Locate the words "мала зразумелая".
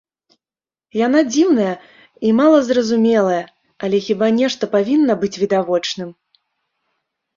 2.39-3.43